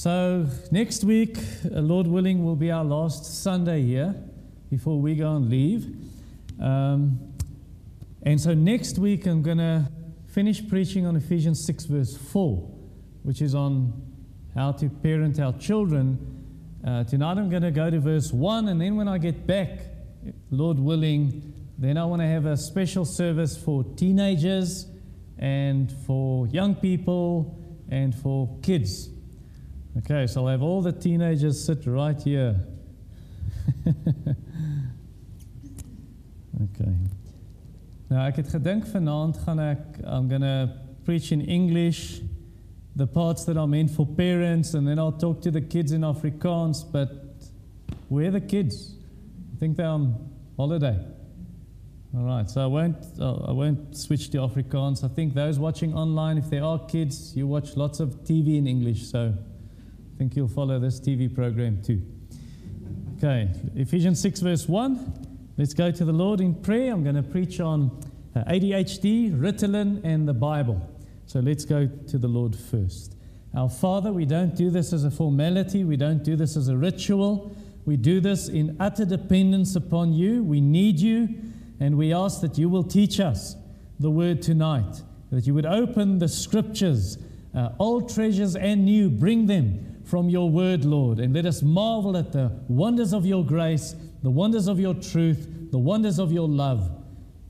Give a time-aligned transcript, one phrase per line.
[0.00, 4.14] So, next week, uh, Lord willing, will be our last Sunday here
[4.70, 5.92] before we go on leave.
[6.60, 7.18] Um,
[8.22, 9.90] and so, next week, I'm going to
[10.28, 12.58] finish preaching on Ephesians 6, verse 4,
[13.24, 13.92] which is on
[14.54, 16.44] how to parent our children.
[16.86, 19.80] Uh, tonight, I'm going to go to verse 1, and then when I get back,
[20.52, 24.86] Lord willing, then I want to have a special service for teenagers
[25.38, 27.58] and for young people
[27.90, 29.08] and for kids.
[29.96, 32.54] Okay, so I'll have all the teenagers sit right here.
[36.62, 36.94] okay.
[38.08, 39.36] Nou ek het gedink vanaand
[40.06, 40.70] I'm going to
[41.04, 42.20] preach in English
[42.96, 46.02] the parts that are meant for parents and then I'll talk to the kids in
[46.02, 47.10] Afrikaans but
[48.08, 48.94] where are the kids?
[49.54, 50.14] I think they're on
[50.56, 50.98] holiday.
[52.16, 55.04] All right, so I won't, uh, I won't switch to Afrikaans.
[55.04, 58.66] I think those watching online, if there are kids, you watch lots of TV in
[58.66, 59.34] English, so
[60.18, 62.02] think you'll follow this TV program too.
[63.18, 65.26] Okay, Ephesians 6, verse 1.
[65.56, 66.92] Let's go to the Lord in prayer.
[66.92, 67.96] I'm going to preach on
[68.34, 70.82] uh, ADHD, Ritalin, and the Bible.
[71.26, 73.14] So let's go to the Lord first.
[73.54, 76.76] Our Father, we don't do this as a formality, we don't do this as a
[76.76, 77.54] ritual.
[77.84, 80.42] We do this in utter dependence upon you.
[80.42, 81.28] We need you,
[81.78, 83.54] and we ask that you will teach us
[84.00, 87.18] the word tonight, that you would open the scriptures,
[87.54, 92.16] uh, old treasures and new, bring them from your word, Lord, and let us marvel
[92.16, 96.48] at the wonders of your grace, the wonders of your truth, the wonders of your
[96.48, 96.90] love.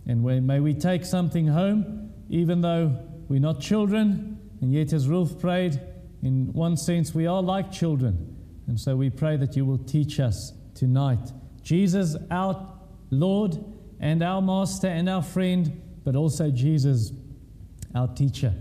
[0.06, 2.98] And may we take something home, even though
[3.28, 5.80] we're not children, and yet, as Rolf prayed,
[6.22, 8.36] in one sense, we are like children.
[8.66, 11.32] And so we pray that you will teach us tonight.
[11.62, 12.74] Jesus, our
[13.10, 13.56] Lord
[14.00, 17.12] and our Master and our friend, but also Jesus,
[17.94, 18.52] our teacher.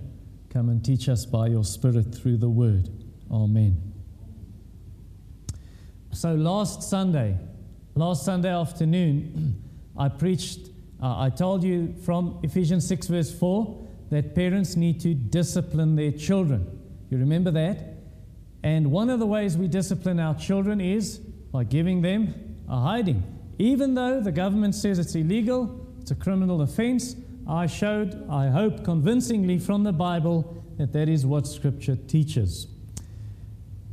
[0.52, 2.90] Come and teach us by your Spirit through the word.
[3.32, 3.87] Amen.
[6.18, 7.38] So last Sunday,
[7.94, 9.62] last Sunday afternoon,
[10.00, 15.14] I preached, uh, I told you from Ephesians 6, verse 4, that parents need to
[15.14, 16.80] discipline their children.
[17.12, 17.98] You remember that?
[18.64, 22.34] And one of the ways we discipline our children is by giving them
[22.68, 23.22] a hiding.
[23.60, 27.16] Even though the government says it's illegal, it's a criminal offense,
[27.48, 32.66] I showed, I hope, convincingly from the Bible that that is what Scripture teaches.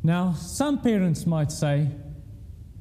[0.03, 1.91] Now, some parents might say,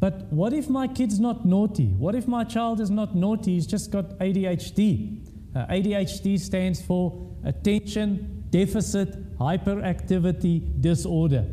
[0.04, 1.94] but what if my kid's not naughty?
[1.98, 3.54] What if my child is not naughty?
[3.54, 5.26] He's just got ADHD.
[5.56, 11.46] Uh, ADHD stands for Attention Deficit Hyperactivity Disorder.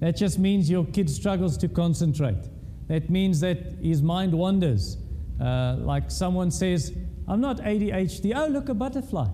[0.00, 2.42] That just means your kid struggles to concentrate.
[2.88, 4.96] That means that his mind wanders.
[5.38, 6.96] Uh, like someone says,
[7.28, 8.32] I'm not ADHD.
[8.34, 9.28] Oh, look, a butterfly.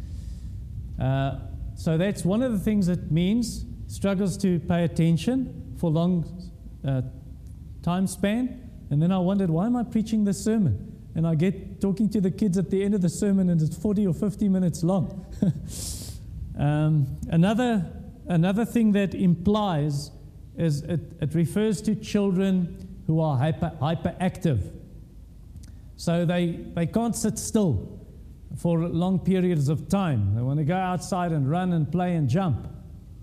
[1.00, 1.38] uh,
[1.76, 3.64] so that's one of the things it means.
[3.86, 6.42] Struggles to pay attention for long
[6.84, 7.02] uh,
[7.86, 8.68] time span.
[8.90, 10.92] And then I wondered, why am I preaching this sermon?
[11.14, 13.78] And I get talking to the kids at the end of the sermon, and it's
[13.78, 15.24] 40 or 50 minutes long.
[16.58, 17.86] um, another
[18.28, 20.10] another thing that implies
[20.56, 24.72] is it, it refers to children who are hyper, hyperactive.
[25.96, 28.00] So they, they can't sit still
[28.58, 30.34] for long periods of time.
[30.34, 32.68] They want to go outside and run and play and jump.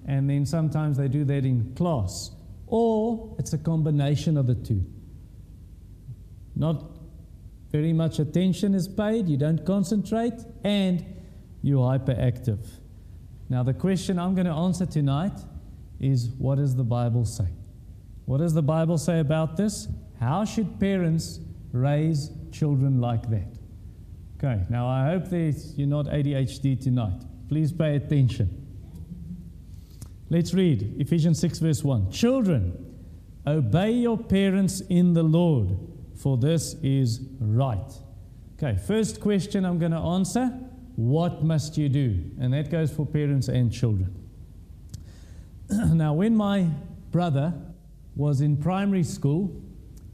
[0.06, 2.32] And then sometimes they do that in class.
[2.76, 4.84] Or it's a combination of the two.
[6.56, 6.84] Not
[7.72, 11.06] very much attention is paid, you don't concentrate, and
[11.62, 12.66] you're hyperactive.
[13.48, 15.40] Now, the question I'm going to answer tonight
[16.00, 17.46] is what does the Bible say?
[18.26, 19.88] What does the Bible say about this?
[20.20, 21.42] How should parents
[21.74, 23.56] raise children like that?
[24.38, 27.22] Okay, now I hope that you're not ADHD tonight.
[27.50, 28.63] Please pay attention.
[30.34, 32.10] Let's read Ephesians 6, verse 1.
[32.10, 32.96] Children,
[33.46, 35.78] obey your parents in the Lord,
[36.16, 37.94] for this is right.
[38.58, 40.48] Okay, first question I'm going to answer
[40.96, 42.32] what must you do?
[42.40, 44.28] And that goes for parents and children.
[45.70, 46.68] now, when my
[47.12, 47.54] brother
[48.16, 49.62] was in primary school,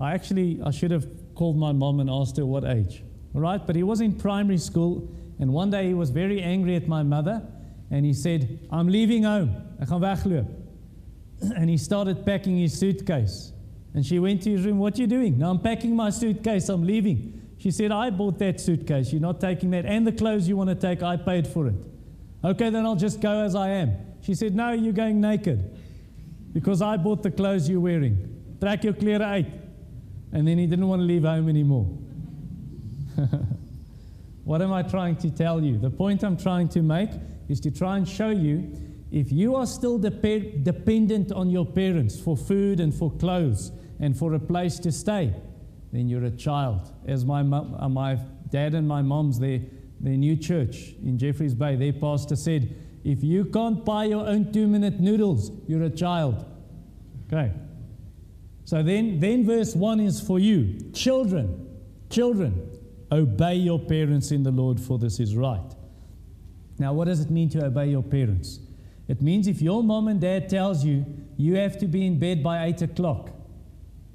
[0.02, 3.06] I actually I should have called my mom and asked her what age.
[3.34, 6.76] All right, but he was in primary school, and one day he was very angry
[6.76, 7.42] at my mother,
[7.90, 9.69] and he said, "I'm leaving home.
[9.80, 10.48] Ek gaan wegloop."
[11.56, 13.54] And he started packing his suitcase.
[13.94, 16.70] And she went to his room, "What are you doing?" "No, I'm packing my suitcase.
[16.70, 19.12] I'm leaving." She said, I bought that suitcase.
[19.12, 19.86] You're not taking that.
[19.86, 21.76] And the clothes you want to take, I paid for it.
[22.42, 23.92] Okay, then I'll just go as I am.
[24.22, 25.78] She said, No, you're going naked
[26.54, 28.58] because I bought the clothes you're wearing.
[28.62, 29.46] Track your clear out.
[30.32, 31.86] And then he didn't want to leave home anymore.
[34.46, 35.78] what am I trying to tell you?
[35.78, 37.10] The point I'm trying to make
[37.50, 38.72] is to try and show you
[39.12, 44.18] if you are still dep- dependent on your parents for food and for clothes and
[44.18, 45.34] for a place to stay,
[45.92, 46.94] then you're a child.
[47.08, 48.20] As my, mom, uh, my
[48.50, 49.62] dad and my mom's, their,
[50.00, 54.52] their new church in Jeffreys Bay, their pastor said, if you can't buy your own
[54.52, 56.46] two minute noodles, you're a child.
[57.28, 57.52] Okay.
[58.66, 60.78] So then, then verse 1 is for you.
[60.94, 61.68] Children,
[62.12, 62.70] children,
[63.12, 65.74] obey your parents in the Lord, for this is right.
[66.78, 68.60] Now, what does it mean to obey your parents?
[69.10, 71.04] It means if your mom and dad tells you
[71.36, 73.32] you have to be in bed by 8 o'clock,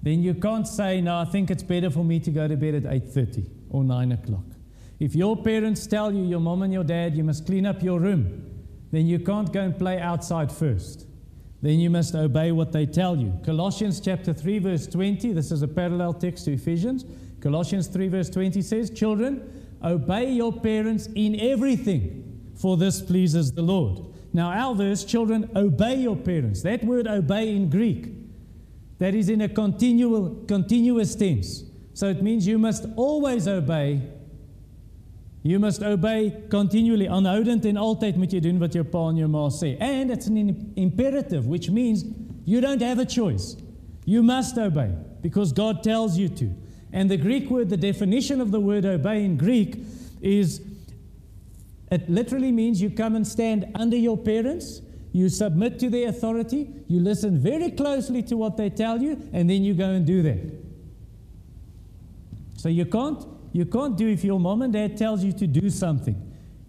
[0.02, 2.75] then you can't say, no, I think it's better for me to go to bed
[2.76, 4.44] at 8.30 or 9 o'clock.
[5.00, 7.99] If your parents tell you, your mom and your dad, you must clean up your
[7.99, 8.49] room,
[8.93, 11.06] then you can't go and play outside first.
[11.61, 13.32] Then you must obey what they tell you.
[13.44, 17.05] Colossians chapter 3, verse 20, this is a parallel text to Ephesians.
[17.41, 23.62] Colossians 3, verse 20 says, Children, obey your parents in everything, for this pleases the
[23.62, 24.14] Lord.
[24.35, 26.63] Now, our verse, children, obey your parents.
[26.63, 28.09] That word obey in Greek,
[28.99, 31.63] that is in a continual, continuous tense.
[31.95, 34.03] So it means you must always obey.
[35.45, 37.07] You must obey continually.
[37.07, 39.77] Aanhoudend en altyd moet jy doen wat jou pa en jou ma sê.
[39.79, 42.03] And it's an imperative, which means
[42.45, 43.55] you don't have a choice.
[44.05, 44.91] You must obey
[45.23, 46.51] because God tells you to.
[46.93, 49.79] And the Greek word, the definition of the word obey in Greek
[50.21, 50.61] is
[51.94, 54.82] it literally means you come and stand under your parents,
[55.12, 59.49] you submit to their authority, you listen very closely to what they tell you, and
[59.49, 60.41] then you go and do that.
[62.56, 65.70] So you can't, you can't do if your mom and dad tells you to do
[65.70, 66.17] something.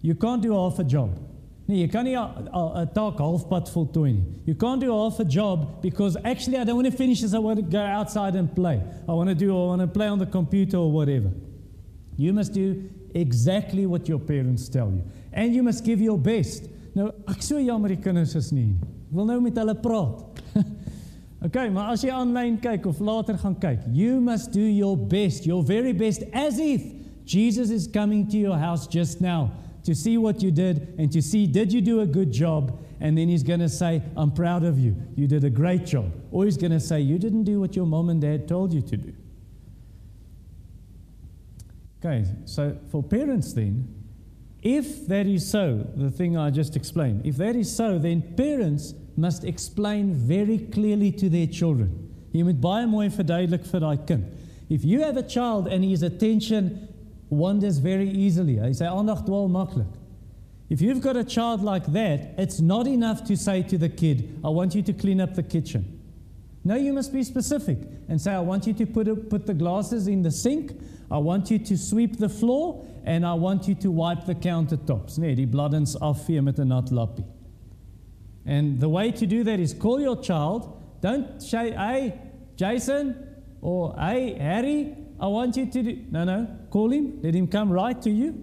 [0.02, 1.18] You can't do half a job.
[1.66, 4.24] Nee, jy kan 'n taak halfpad voltooi nie.
[4.44, 7.34] You can't do half a job because actually I don't want to finish this.
[7.34, 8.80] I want to go outside and play.
[9.08, 11.32] I want to do I want to play on the computer or whatever.
[12.16, 12.88] You must do
[13.20, 15.02] exactly what your parents tell you.
[15.32, 16.68] And you must give your best.
[16.96, 18.74] Nou, ek so jammer die kinders is nie.
[19.12, 20.40] Wil nou met hulle praat.
[21.46, 25.48] okay, maar as jy aanlyn kyk of later gaan kyk, you must do your best,
[25.48, 26.84] your very best as if
[27.26, 29.50] Jesus is coming to your house just now
[29.84, 33.16] to see what you did and to see did you do a good job and
[33.16, 34.96] then he's going to say I'm proud of you.
[35.14, 36.10] You did a great job.
[36.30, 38.82] Or he's going to say you didn't do what your mom and dad told you
[38.82, 39.12] to do.
[42.06, 43.92] Okay, so for parents, then,
[44.62, 48.94] if that is so, the thing I just explained, if that is so, then parents
[49.16, 51.90] must explain very clearly to their children.
[52.32, 54.24] Jy moet baie mooi verduidelik vir daai kind.
[54.70, 56.86] If you have a child and his attention
[57.28, 59.90] wanders very easily, hy sy aandag dwaal maklik.
[60.70, 64.38] If you've got a child like that, it's not enough to say to the kid,
[64.44, 65.95] I want you to clean up the kitchen.
[66.66, 67.78] No, you must be specific
[68.08, 70.72] and say, I want you to put, a, put the glasses in the sink.
[71.12, 75.16] I want you to sweep the floor and I want you to wipe the countertops.
[75.16, 77.24] Nee, die bladdens afvee met 'n nat lappie.
[78.44, 80.66] And the way to do that is call your child.
[81.02, 82.14] Don't say, "Hey,
[82.56, 83.14] Jason,"
[83.62, 86.48] or "Hey, Harry, I want you to do." No, no.
[86.70, 87.20] Call him.
[87.22, 88.34] Let him come right to you.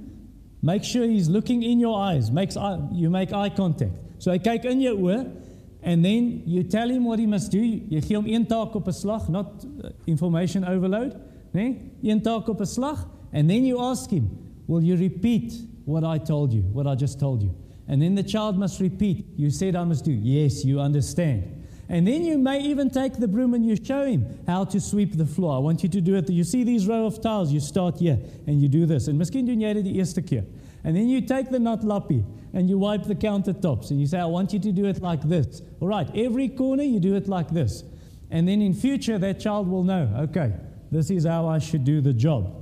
[0.62, 2.32] Make sure he's looking in your eyes.
[2.32, 4.00] Makes eye, you make eye contact.
[4.20, 5.43] So hy kyk in jou oë
[5.84, 7.60] and then you tell him what he must do.
[7.60, 11.14] Jy gee hom een taak op 'n slag, not uh, information overload,
[11.52, 11.62] né?
[11.62, 11.78] Nee?
[12.02, 14.30] Een taak op 'n slag and then you ask him,
[14.66, 17.52] "Will you repeat what I told you, what I just told you?"
[17.88, 21.44] And then the child must repeat, "You said I must do." Yes, you understand.
[21.90, 25.18] And then you may even take the broom and you show him how to sweep
[25.18, 25.58] the floor.
[25.58, 26.30] I want you to do it.
[26.30, 29.08] You see these row of tiles, you start here and you do this.
[29.08, 30.46] And miskien doen jy dit die eerste keer.
[30.84, 32.24] And then you take the nut lappy
[32.54, 35.22] and you wipe the countertops and you say, I want you to do it like
[35.22, 35.62] this.
[35.80, 37.84] All right, every corner you do it like this.
[38.30, 40.54] And then in future, that child will know, okay,
[40.92, 42.56] this is how I should do the job.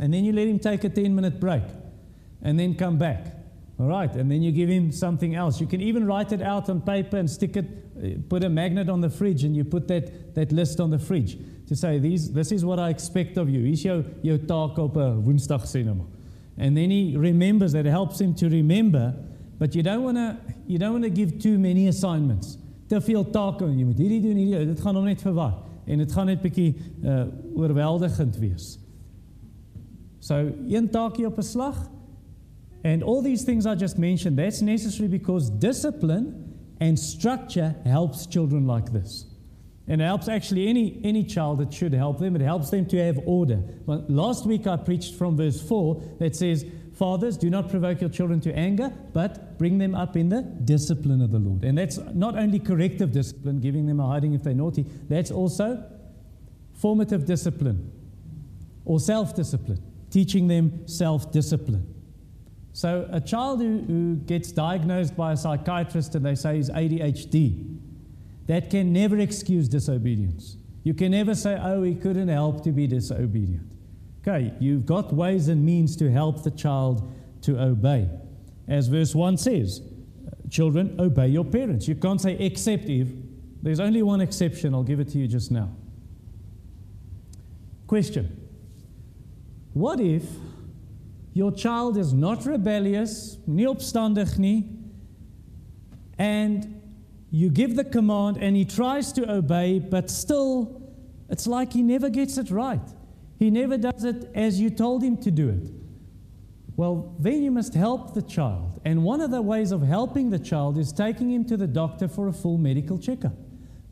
[0.00, 1.64] And then you let him take a 10 minute break
[2.42, 3.34] and then come back.
[3.80, 5.60] All right, and then you give him something else.
[5.60, 8.88] You can even write it out on paper and stick it, uh, put a magnet
[8.88, 12.32] on the fridge, and you put that, that list on the fridge to say, These,
[12.32, 13.64] This is what I expect of you.
[13.70, 16.04] Is jou, jou taak op 'n Woensdag cinema.
[16.58, 19.14] And then he remembers that it helps him to remember,
[19.58, 20.36] but you don't want to
[20.66, 22.58] you don't want to give too many assignments.
[22.88, 25.54] Te veel take, jy moet hierdie doen, hierdie, dit gaan hom net verwar
[25.88, 26.74] en dit gaan net bietjie
[27.04, 27.24] uh
[27.56, 28.76] oorweldigend wees.
[30.20, 31.78] So, een taakie op 'n slag
[32.84, 38.66] and all these things I just mentioned, that's necessary because discipline and structure helps children
[38.66, 39.27] like this.
[39.88, 42.36] And it helps actually any, any child, it should help them.
[42.36, 43.62] It helps them to have order.
[43.86, 48.10] Well, last week I preached from verse 4 that says, Fathers, do not provoke your
[48.10, 51.64] children to anger, but bring them up in the discipline of the Lord.
[51.64, 55.82] And that's not only corrective discipline, giving them a hiding if they're naughty, that's also
[56.74, 57.92] formative discipline
[58.84, 59.80] or self discipline,
[60.10, 61.94] teaching them self discipline.
[62.72, 67.77] So, a child who, who gets diagnosed by a psychiatrist and they say he's ADHD,
[68.48, 70.56] that can never excuse disobedience.
[70.82, 73.70] You can never say, oh, he couldn't help to be disobedient.
[74.22, 77.12] Okay, you've got ways and means to help the child
[77.42, 78.08] to obey.
[78.66, 79.82] As verse 1 says,
[80.50, 81.86] children, obey your parents.
[81.86, 83.08] You can't say, except if.
[83.62, 84.74] There's only one exception.
[84.74, 85.70] I'll give it to you just now.
[87.86, 88.48] Question
[89.74, 90.24] What if
[91.34, 94.64] your child is not rebellious, nie opstandig nie,
[96.18, 96.77] and
[97.30, 100.82] you give the command and he tries to obey, but still,
[101.28, 102.80] it's like he never gets it right.
[103.38, 105.70] He never does it as you told him to do it.
[106.76, 108.80] Well, then you must help the child.
[108.84, 112.08] And one of the ways of helping the child is taking him to the doctor
[112.08, 113.34] for a full medical checkup.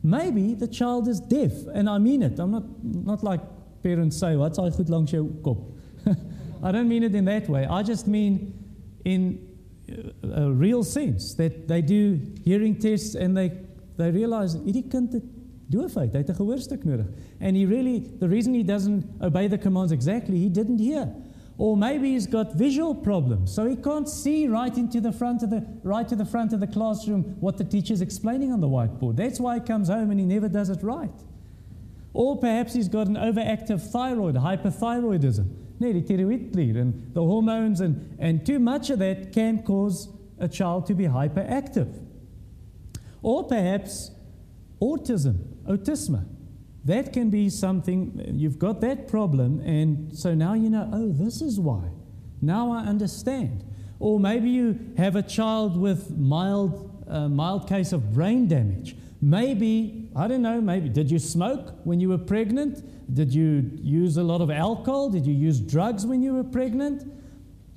[0.03, 2.39] Maybe the child is deaf, and I mean it.
[2.39, 3.41] I'm not, not like
[3.83, 5.75] parents say, What's I goed langs jou kop?
[6.63, 7.65] I don't mean it in that way.
[7.65, 8.53] I just mean
[9.03, 9.46] in
[10.23, 13.51] a real sense that they do hearing tests and they,
[13.97, 15.23] they realize hierdie kind het
[15.71, 17.07] doofheid, hy het 'n gehoorstuk nodig.
[17.39, 21.13] And he really the reason he doesn't obey the commands exactly, he didn't hear.
[21.57, 25.49] Or maybe he's got visual problems, so he can't see right into the front of
[25.49, 29.15] the right to the front of the classroom what the teacher's explaining on the whiteboard.
[29.15, 31.23] That's why he comes home and he never does it right.
[32.13, 35.45] Or perhaps he's got an overactive thyroid, hyperthyroidism.
[35.79, 41.05] And the hormones and, and too much of that can cause a child to be
[41.05, 42.03] hyperactive.
[43.21, 44.11] Or perhaps
[44.81, 46.25] autism, autism.
[46.85, 51.41] That can be something, you've got that problem, and so now you know, oh, this
[51.41, 51.83] is why.
[52.41, 53.65] Now I understand.
[53.99, 58.95] Or maybe you have a child with mild, uh, mild case of brain damage.
[59.21, 62.83] Maybe, I don't know, maybe, did you smoke when you were pregnant?
[63.13, 65.09] Did you use a lot of alcohol?
[65.09, 67.11] Did you use drugs when you were pregnant?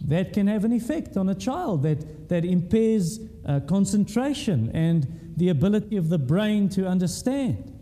[0.03, 5.51] That can have an effect on a child that, that impairs uh, concentration and the
[5.51, 7.77] ability of the brain to understand.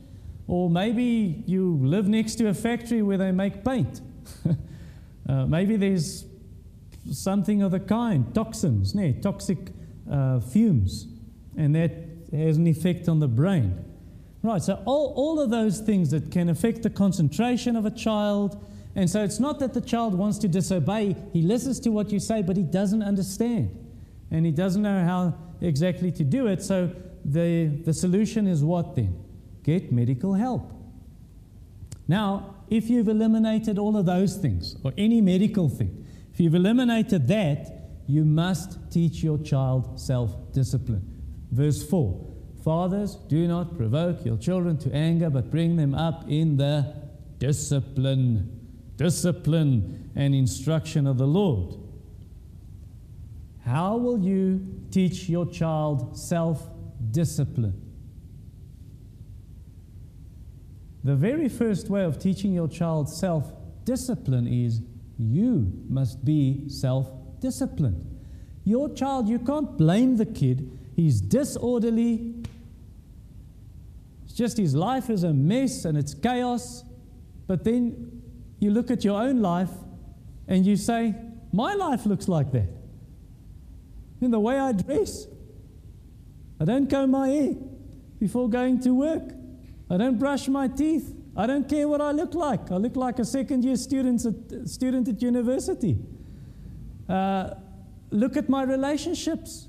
[0.47, 4.01] Or maybe you live next to a factory where they make paint.
[5.29, 6.25] uh, maybe there's
[7.13, 9.59] something of the kind, toxins, nee, toxic
[10.11, 11.07] uh, fumes,
[11.57, 11.93] and that
[12.33, 13.85] has an effect on the brain.
[14.49, 18.67] Right, so all, all of those things that can affect the concentration of a child.
[18.97, 22.19] And so it's not that the child wants to disobey, he listens to what you
[22.19, 23.79] say, but he doesn't understand.
[24.31, 26.63] And he doesn't know how exactly to do it.
[26.63, 26.91] So
[27.27, 29.23] the, the solution is what then?
[29.65, 30.73] Get medical help.
[32.09, 37.29] Now, if you've eliminated all of those things, or any medical thing, if you've eliminated
[37.29, 41.07] that, you must teach your child self discipline.
[41.53, 46.57] Verse 4 Fathers, do not provoke your children to anger, but bring them up in
[46.57, 46.95] the
[47.39, 48.61] discipline,
[48.97, 51.77] discipline and instruction of the Lord.
[53.65, 56.69] How will you teach your child self
[57.11, 57.81] discipline?
[61.05, 63.53] The very first way of teaching your child self
[63.85, 64.83] discipline is
[65.19, 67.11] you must be self
[67.41, 68.05] disciplined.
[68.65, 70.79] Your child, you can't blame the kid.
[70.95, 72.35] He's disorderly,
[74.39, 76.85] just his life is a mess and it's chaos.
[77.49, 78.23] But then
[78.61, 79.71] you look at your own life
[80.47, 81.15] and you say,
[81.53, 82.69] My life looks like that.
[84.21, 85.27] In the way I dress,
[86.61, 87.55] I don't comb my hair
[88.21, 89.33] before going to work,
[89.91, 91.15] I don't brush my teeth.
[91.37, 92.73] I don't care what I look like.
[92.73, 95.97] I look like a second year student at, student at university.
[97.09, 97.55] Uh,
[98.11, 99.68] look at my relationships.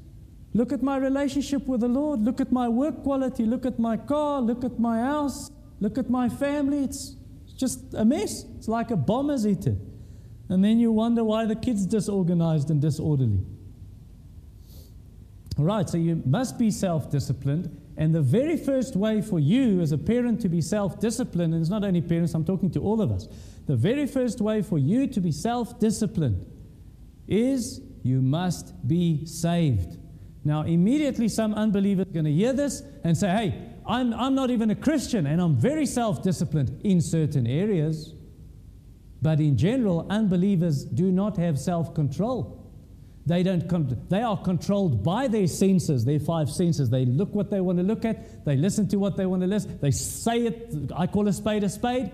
[0.53, 2.21] Look at my relationship with the Lord.
[2.21, 3.45] Look at my work quality.
[3.45, 4.41] Look at my car.
[4.41, 5.51] Look at my house.
[5.79, 6.83] Look at my family.
[6.83, 7.15] It's
[7.55, 8.45] just a mess.
[8.57, 9.67] It's like a bomb has it.
[9.67, 13.39] And then you wonder why the kid's disorganized and disorderly.
[15.59, 17.79] All right, so you must be self disciplined.
[17.97, 21.61] And the very first way for you as a parent to be self disciplined, and
[21.61, 23.27] it's not only parents, I'm talking to all of us,
[23.67, 26.45] the very first way for you to be self disciplined
[27.27, 29.98] is you must be saved.
[30.43, 34.49] Now, immediately, some unbelievers are going to hear this and say, hey, I'm, I'm not
[34.51, 38.13] even a Christian and I'm very self disciplined in certain areas.
[39.21, 42.55] But in general, unbelievers do not have self control.
[43.25, 46.89] They, don't con- they are controlled by their senses, their five senses.
[46.89, 49.47] They look what they want to look at, they listen to what they want to
[49.47, 50.73] listen, they say it.
[50.95, 52.11] I call a spade a spade.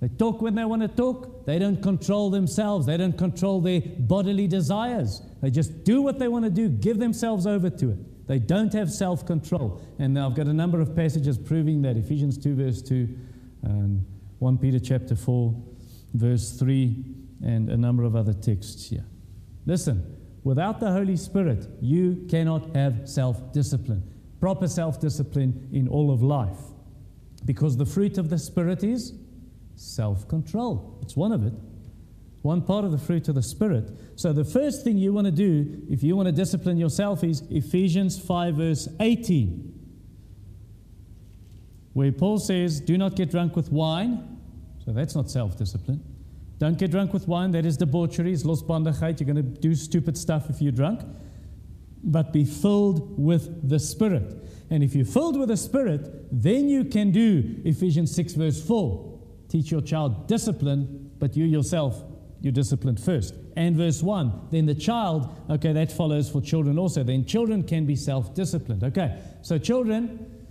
[0.00, 1.44] They talk when they want to talk.
[1.44, 2.86] They don't control themselves.
[2.86, 5.22] They don't control their bodily desires.
[5.42, 8.26] They just do what they want to do, give themselves over to it.
[8.28, 9.80] They don't have self control.
[9.98, 13.08] And I've got a number of passages proving that Ephesians 2, verse 2,
[13.62, 14.04] and
[14.38, 15.54] 1 Peter chapter 4,
[16.14, 17.04] verse 3,
[17.44, 19.04] and a number of other texts here.
[19.66, 24.02] Listen, Without the Holy Spirit, you cannot have self discipline,
[24.40, 26.58] proper self discipline in all of life.
[27.44, 29.12] Because the fruit of the Spirit is
[29.78, 30.98] self control.
[31.02, 31.52] It's one of it.
[32.42, 33.90] One part of the fruit of the Spirit.
[34.16, 37.42] So, the first thing you want to do if you want to discipline yourself is
[37.50, 39.74] Ephesians 5, verse 18,
[41.94, 44.38] where Paul says, Do not get drunk with wine.
[44.84, 46.02] So, that's not self discipline.
[46.58, 47.52] Don't get drunk with wine.
[47.52, 48.32] That is debauchery.
[48.32, 49.20] It's losbandigheid.
[49.20, 51.02] You're going to do stupid stuff if you're drunk.
[52.02, 54.44] But be filled with the Spirit.
[54.70, 59.07] And if you're filled with the Spirit, then you can do Ephesians 6, verse 4.
[59.48, 62.02] Teach your child discipline, but you yourself,
[62.40, 63.34] you're disciplined first.
[63.56, 67.02] And verse 1, then the child, okay, that follows for children also.
[67.02, 68.84] Then children can be self disciplined.
[68.84, 70.46] Okay, so children,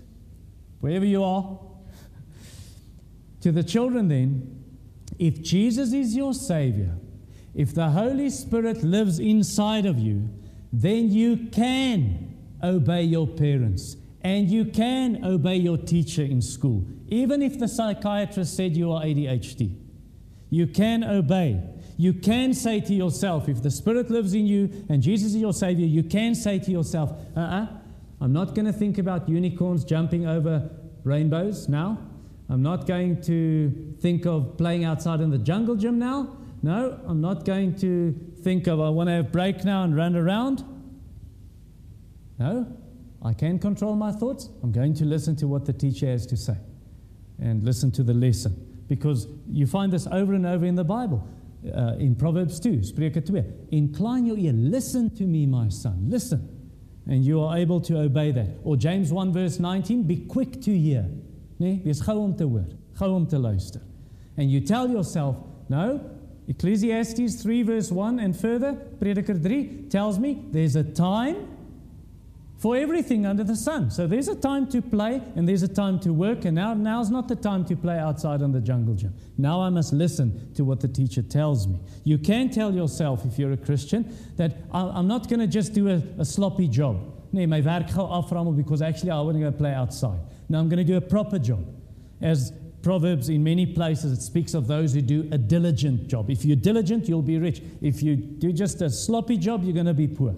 [0.79, 1.59] wherever you are,
[3.41, 4.63] to the children then,
[5.19, 6.95] if Jesus is your Savior,
[7.53, 10.29] if the Holy Spirit lives inside of you,
[10.71, 17.41] then you can obey your parents and you can obey your teacher in school, even
[17.41, 19.75] if the psychiatrist said you are ADHD.
[20.49, 21.61] You can obey.
[21.97, 25.53] You can say to yourself, if the Spirit lives in you and Jesus is your
[25.53, 27.67] Savior, you can say to yourself, uh uh-uh, uh,
[28.19, 30.69] i am not going to think about unicorns jumping over
[31.03, 31.97] rainbows now.
[32.49, 36.37] I'm not going to think of playing outside in the jungle gym now.
[36.61, 40.15] No, I'm not going to think of I want to have break now and run
[40.15, 40.63] around.
[42.39, 42.67] No,
[43.23, 44.49] I can control my thoughts.
[44.63, 46.57] I'm going to listen to what the teacher has to say
[47.39, 48.55] and listen to the lesson.
[48.87, 51.27] Because you find this over and over in the Bible.
[51.75, 53.43] Uh, in Proverbs 2, Spreuke 2.
[53.71, 56.47] Incline your ear, listen to me, my son, listen.
[57.07, 58.47] And you are able to obey that.
[58.63, 61.05] Or James 1, verse 19, be quick to hear.
[61.59, 62.67] Nee, wees gou om te hoor,
[62.99, 63.81] gou om te luister.
[64.37, 65.35] And you tell yourself,
[65.69, 65.99] no,
[66.47, 71.56] Ecclesiastes 3 verse 1 and further, Prediker 3 tells me there's a time
[72.57, 73.91] for everything under the sun.
[73.91, 77.09] So there's a time to play and there's a time to work, and now now's
[77.09, 79.13] not the time to play outside on the jungle gym.
[79.37, 81.79] Now I must listen to what the teacher tells me.
[82.03, 85.89] You can tell yourself, if you're a Christian, that I'm not going to just do
[85.89, 87.13] a, a sloppy job.
[87.31, 90.19] My because actually I want to go play outside.
[90.49, 91.65] Now I'm going to do a proper job.
[92.21, 92.51] As
[92.81, 96.29] Proverbs in many places, it speaks of those who do a diligent job.
[96.29, 97.61] If you're diligent, you'll be rich.
[97.81, 100.35] If you do just a sloppy job, you're going to be poor.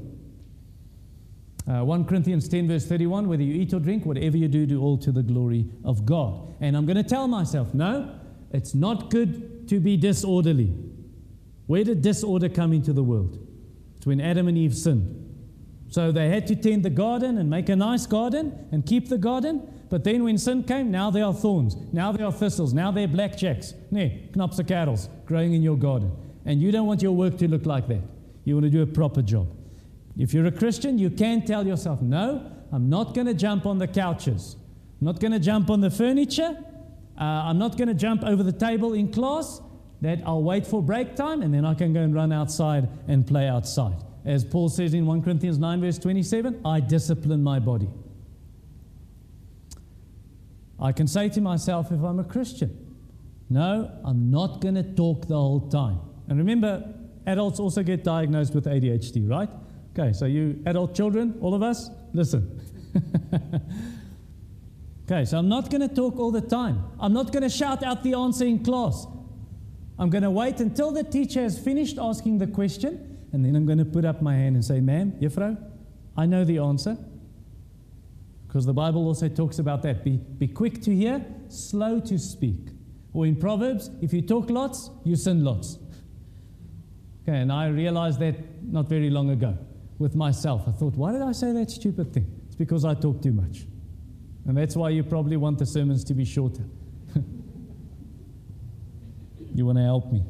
[1.68, 4.82] Uh, 1 Corinthians 10, verse 31 whether you eat or drink, whatever you do, do
[4.82, 6.56] all to the glory of God.
[6.62, 8.20] And I'm going to tell myself, no,
[8.52, 10.74] it's not good to be disorderly.
[11.68, 13.38] Where did disorder come into the world?
[13.98, 15.26] It's when Adam and Eve sinned.
[15.90, 19.18] So they had to tend the garden and make a nice garden and keep the
[19.18, 19.68] garden.
[19.90, 23.06] But then when sin came, now there are thorns, now there are thistles, now there
[23.06, 26.12] are blackjacks, nee, knops of carols growing in your garden.
[26.46, 28.02] And you don't want your work to look like that.
[28.46, 29.48] You want to do a proper job.
[30.20, 33.78] If you're a Christian, you can tell yourself, no, I'm not going to jump on
[33.78, 34.58] the couches.
[35.00, 36.62] I'm not going to jump on the furniture.
[37.18, 39.62] Uh, I'm not going to jump over the table in class.
[40.02, 43.26] That I'll wait for break time and then I can go and run outside and
[43.26, 43.96] play outside.
[44.26, 47.90] As Paul says in 1 Corinthians 9, verse 27, I discipline my body.
[50.80, 52.96] I can say to myself if I'm a Christian,
[53.50, 56.00] no, I'm not going to talk the whole time.
[56.28, 56.94] And remember,
[57.26, 59.50] adults also get diagnosed with ADHD, right?
[60.00, 62.62] Okay, so you adult children, all of us, listen.
[65.04, 66.86] okay, so I'm not going to talk all the time.
[67.02, 69.06] I'm not going to shout out the answer in class.
[69.98, 73.66] I'm going to wait until the teacher has finished asking the question, and then I'm
[73.66, 75.62] going to put up my hand and say, Ma'am, Juffrou,
[76.16, 76.98] I know the answer.
[78.48, 80.06] Because the Bible also talks about that.
[80.06, 82.70] Be, be quick to hear, slow to speak.
[83.12, 85.78] Or in Proverbs, if you talk lots, you sin lots.
[87.24, 89.58] Okay, and I realized that not very long ago
[90.00, 90.64] with myself.
[90.68, 92.26] I thought, why did I say that stupid thing?
[92.48, 93.66] It's because I talk too much.
[94.48, 96.64] And that's why you probably want the sermons to be shorter.
[99.54, 100.24] you want to help me.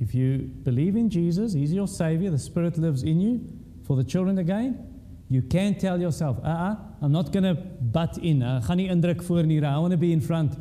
[0.00, 3.46] If you believe in Jesus, He's your Savior, the Spirit lives in you,
[3.86, 4.88] for the children again,
[5.28, 8.42] you can tell yourself, uh uh-uh, I'm not going to butt in.
[8.42, 8.60] Uh.
[8.68, 8.74] I
[9.78, 10.56] want to be in front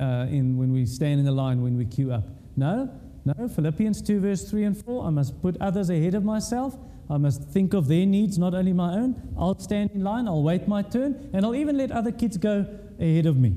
[0.00, 2.24] uh, in, when we stand in the line, when we queue up.
[2.56, 2.88] No,
[3.24, 3.48] no.
[3.48, 5.06] Philippians 2, verse 3 and 4.
[5.06, 6.76] I must put others ahead of myself.
[7.10, 9.34] I must think of their needs, not only my own.
[9.38, 12.66] I'll stand in line, I'll wait my turn, and I'll even let other kids go
[12.98, 13.54] ahead of me.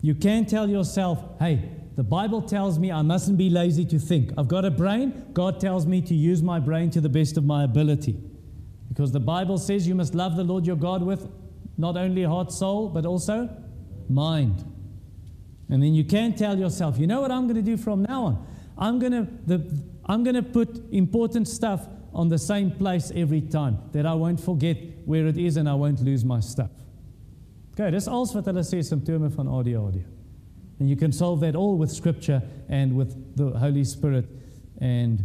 [0.00, 4.32] You can tell yourself, hey, the Bible tells me I mustn't be lazy to think.
[4.38, 5.26] I've got a brain.
[5.32, 8.16] God tells me to use my brain to the best of my ability.
[8.88, 11.28] Because the Bible says you must love the Lord your God with
[11.76, 13.48] not only heart, soul, but also
[14.08, 14.64] mind.
[15.68, 18.24] And then you can tell yourself, you know what I'm going to do from now
[18.24, 18.46] on?
[18.78, 23.42] I'm going to the I'm going to put important stuff on the same place every
[23.42, 26.70] time that I won't forget where it is and I won't lose my stuff.
[27.72, 30.04] Okay, dis alles wat hulle sê simptome van ADHD.
[30.80, 34.26] And you can solve that all with scripture and with the Holy Spirit
[34.80, 35.22] and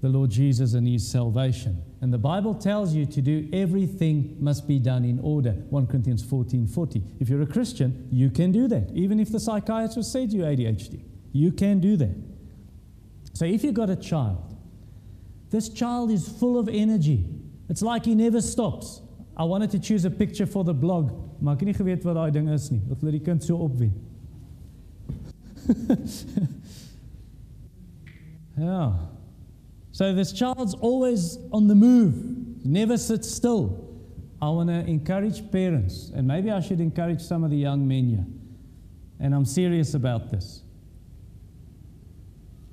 [0.00, 1.80] the Lord Jesus and his salvation.
[2.00, 5.52] And the Bible tells you to do everything must be done in order.
[5.70, 7.02] 1 Corinthians 14 40.
[7.20, 8.90] If you're a Christian, you can do that.
[8.92, 12.14] Even if the psychiatrist said you ADHD, you can do that.
[13.32, 14.56] So if you've got a child,
[15.50, 17.24] this child is full of energy.
[17.68, 19.00] It's like he never stops.
[19.36, 22.30] I wanted to choose a picture for the blog, maar ek nie geweet wat daai
[22.32, 22.80] ding is nie.
[22.88, 23.92] Dat hulle die kind so opwen.
[28.58, 28.92] yeah.
[29.92, 32.14] So this child's always on the move,
[32.64, 33.92] never sits still.
[34.40, 38.08] I want to encourage parents, and maybe I should encourage some of the young men
[38.08, 38.26] here.
[39.20, 40.61] And I'm serious about this.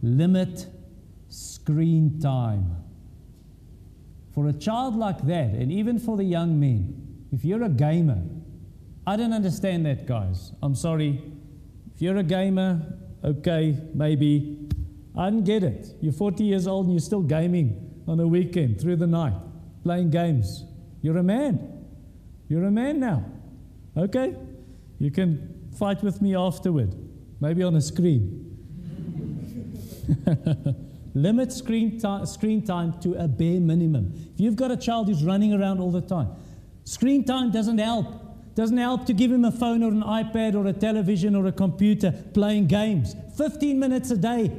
[0.02, 0.68] Limit
[1.28, 2.76] screen time.
[4.34, 8.22] For a child like that, and even for the young men, if you're a gamer,
[9.06, 10.52] I don't understand that, guys.
[10.62, 11.22] I'm sorry.
[11.94, 12.82] If you're a gamer,
[13.24, 14.70] okay, maybe
[15.18, 15.88] I didn't get it.
[16.00, 19.34] You're 40 years old and you're still gaming on a weekend through the night,
[19.84, 20.64] playing games.
[21.02, 21.86] You're a man.
[22.48, 23.26] You're a man now.
[23.98, 24.36] Okay?
[25.00, 26.96] You can fight with me afterward,
[27.42, 28.39] maybe on a screen.
[31.14, 34.14] Limit screen, ti- screen time to a bare minimum.
[34.34, 36.30] If you've got a child who's running around all the time,
[36.84, 38.56] screen time doesn't help.
[38.56, 41.52] Doesn't help to give him a phone or an iPad or a television or a
[41.52, 43.16] computer playing games.
[43.38, 44.52] 15 minutes a day,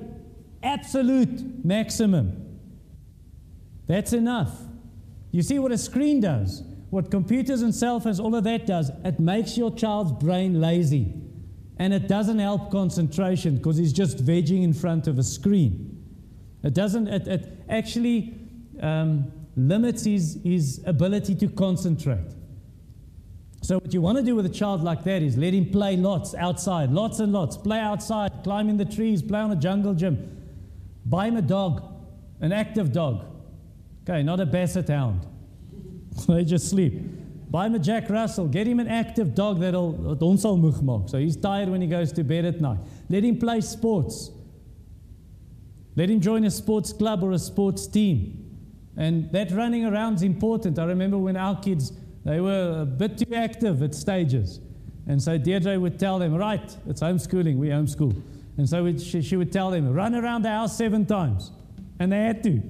[0.62, 2.58] absolute maximum.
[3.86, 4.56] That's enough.
[5.32, 8.90] You see what a screen does, what computers and cell phones, all of that does,
[9.04, 11.12] it makes your child's brain lazy.
[11.80, 15.96] And it doesn't help concentration because he's just vegging in front of a screen.
[16.62, 18.38] It doesn't, it, it actually
[18.82, 22.34] um, limits his, his ability to concentrate.
[23.62, 25.96] So, what you want to do with a child like that is let him play
[25.96, 27.56] lots outside, lots and lots.
[27.56, 30.36] Play outside, climb in the trees, play on a jungle gym.
[31.06, 31.82] Buy him a dog,
[32.42, 33.24] an active dog.
[34.02, 35.26] Okay, not a basset hound.
[36.28, 37.19] they just sleep.
[37.50, 38.46] Buy him a Jack Russell.
[38.46, 41.10] Get him an active dog that'll ons sal moeg maak.
[41.10, 42.78] So he's tired when he goes to bed at night.
[43.08, 44.30] Let him play sports.
[45.96, 48.46] Let him join a sports club or a sports team.
[48.96, 50.78] And that running around is important.
[50.78, 51.92] I remember when our kids,
[52.24, 54.60] they were a bit too active at stages.
[55.08, 58.22] And so Deirdre would tell them, right, it's homeschooling, we homeschool.
[58.58, 61.50] And so she, she would tell them, run around the house seven times.
[61.98, 62.62] And they had to,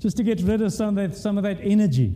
[0.00, 2.14] just to get rid of some of that, some of that energy.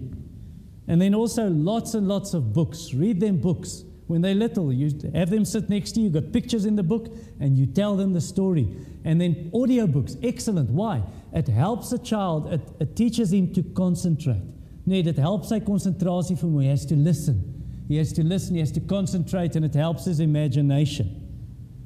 [0.88, 2.92] And then also lots and lots of books.
[2.94, 3.84] Read them books.
[4.08, 6.82] When they're little, you have them sit next to you, you've got pictures in the
[6.82, 8.66] book, and you tell them the story.
[9.04, 10.70] And then audiobooks, excellent.
[10.70, 11.02] Why?
[11.34, 14.42] It helps a child, it, it teaches him to concentrate.
[14.86, 16.60] Nee, dit help sy konsentrasie vir hom.
[16.60, 17.42] He has to listen.
[17.88, 21.28] He has to listen, he has to concentrate, and it helps his imagination.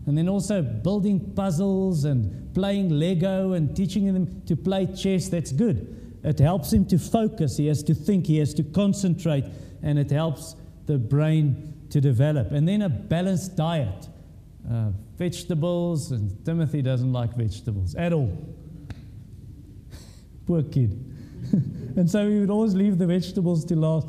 [0.06, 5.50] And then also building puzzles and playing Lego and teaching him to play chess, that's
[5.50, 6.01] good.
[6.24, 9.44] It helps him to focus, he has to think, he has to concentrate,
[9.82, 10.54] and it helps
[10.86, 12.52] the brain to develop.
[12.52, 14.08] And then a balanced diet.
[14.70, 18.30] Uh, vegetables, and Timothy doesn't like vegetables at all.
[20.46, 20.92] Poor kid.
[21.96, 24.06] and so he would always leave the vegetables to last,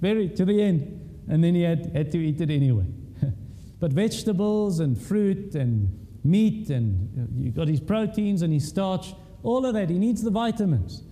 [0.00, 2.86] very to the end, and then he had, had to eat it anyway.
[3.80, 9.64] but vegetables and fruit and meat, and you've got his proteins and his starch, all
[9.64, 11.02] of that, he needs the vitamins.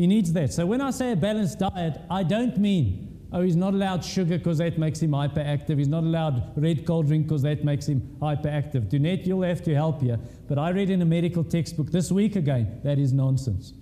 [0.00, 0.50] He needs that.
[0.50, 4.38] So when I say a balanced diet, I don't mean Oh, he's not allowed sugar
[4.38, 5.76] because that makes him hyperactive.
[5.76, 8.88] He's not allowed red cold drink because that makes him hyperactive.
[8.88, 10.16] Dunette, you'll have to help you.
[10.48, 13.74] But I read in a medical textbook this week again, that is nonsense.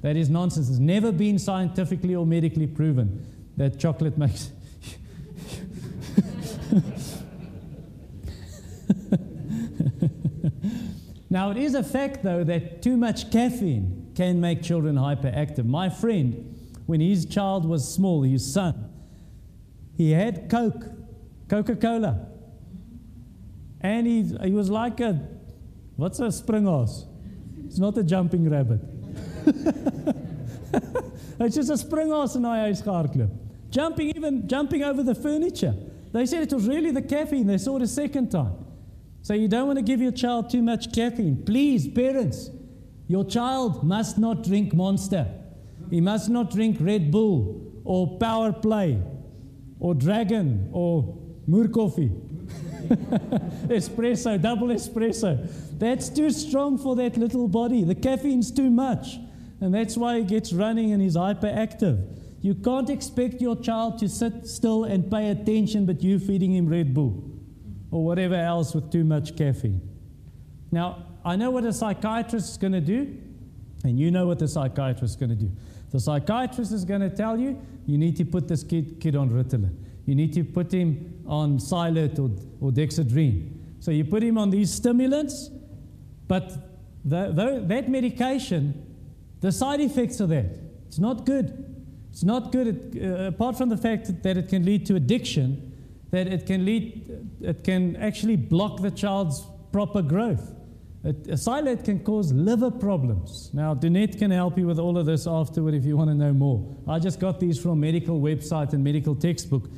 [0.00, 0.70] That is nonsense.
[0.70, 3.26] It's never been scientifically or medically proven
[3.58, 4.50] that chocolate makes.
[11.30, 15.64] now, it is a fact, though, that too much caffeine can make children hyperactive.
[15.64, 16.52] My friend,
[16.86, 18.92] when his child was small, his son,
[19.96, 20.86] he had Coke,
[21.48, 22.26] Coca Cola.
[23.80, 25.24] And he, he was like a,
[25.94, 27.06] what's a springhaas?
[27.64, 28.80] It's not a jumping rabbit.
[31.38, 33.30] it's just a springhaas in our huis gehardloop.
[33.70, 35.76] Jumping even, jumping over the furniture.
[36.12, 37.46] They said it was really the caffeine.
[37.46, 38.66] They saw it a second time.
[39.22, 41.44] So you don't want to give your child too much caffeine.
[41.44, 42.50] Please, parents,
[43.08, 45.26] your child must not drink Monster.
[45.90, 49.02] He must not drink Red Bull or Power Play
[49.80, 52.10] or Dragon or Moer Coffee.
[53.68, 55.50] espresso, double espresso.
[55.78, 57.84] That's too strong for that little body.
[57.84, 59.18] The caffeine's too much.
[59.60, 62.16] And that's why he gets running and he's hyperactive.
[62.40, 66.68] You can't expect your child to sit still and pay attention, but you feeding him
[66.68, 67.30] Red Bull
[67.90, 69.80] or whatever else with too much caffeine.
[70.70, 73.14] Now, I know what a psychiatrist is going to do,
[73.84, 75.50] and you know what the psychiatrist is going to do.
[75.90, 79.28] The psychiatrist is going to tell you you need to put this kid, kid on
[79.28, 79.76] Ritalin.
[80.06, 82.30] You need to put him on Silet or,
[82.62, 83.52] or Dexedrine.
[83.78, 85.50] So you put him on these stimulants,
[86.28, 86.48] but
[87.04, 88.96] the, the, that medication,
[89.42, 90.46] the side effects of that,
[90.86, 91.86] it's not good.
[92.10, 95.76] It's not good, uh, apart from the fact that it can lead to addiction,
[96.10, 100.54] that it can lead, it can actually block the child's proper growth.
[101.08, 103.50] A Silet can cause liver problems.
[103.54, 106.34] Now, Danette can help you with all of this afterward if you want to know
[106.34, 106.76] more.
[106.86, 109.70] I just got these from a medical website and medical textbook.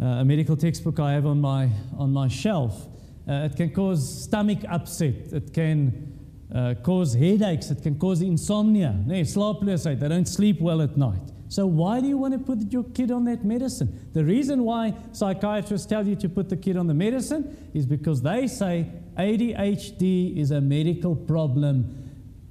[0.00, 2.86] Uh, a medical textbook I have on my on my shelf.
[3.28, 5.32] Uh, it can cause stomach upset.
[5.32, 6.16] It can
[6.54, 7.70] uh, cause headaches.
[7.72, 8.94] It can cause insomnia.
[9.06, 9.98] Nee, slaaploosheid.
[9.98, 11.32] They don't sleep well at night.
[11.48, 14.08] So why do you want to put your kid on that medicine?
[14.12, 18.22] The reason why psychiatrists tell you to put the kid on the medicine is because
[18.22, 18.86] they say
[19.18, 21.94] ADHD is a medical problem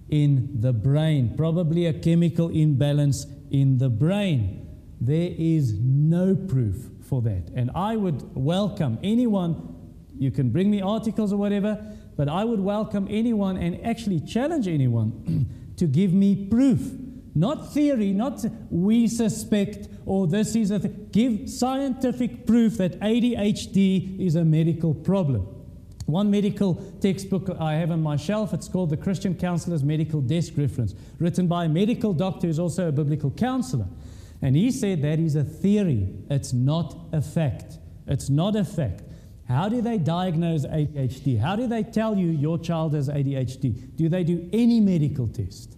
[0.09, 4.67] in the brain, probably a chemical imbalance in the brain.
[4.99, 7.49] There is no proof for that.
[7.55, 9.75] And I would welcome anyone,
[10.17, 14.67] you can bring me articles or whatever, but I would welcome anyone and actually challenge
[14.67, 16.91] anyone to give me proof
[17.37, 24.19] not theory, not we suspect or this is a th- give scientific proof that ADHD
[24.19, 25.56] is a medical problem.
[26.07, 30.53] One medical textbook I have on my shelf, it's called The Christian Counselor's Medical Desk
[30.55, 33.87] Reference, written by a medical doctor who's also a biblical counselor.
[34.41, 37.77] And he said that is a theory, it's not a fact.
[38.07, 39.03] It's not a fact.
[39.49, 41.39] How do they diagnose ADHD?
[41.39, 43.95] How do they tell you your child has ADHD?
[43.97, 45.75] Do they do any medical test?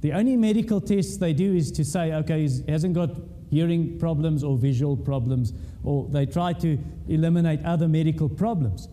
[0.00, 3.10] The only medical tests they do is to say, okay, he hasn't got
[3.50, 8.88] hearing problems or visual problems, or they try to eliminate other medical problems.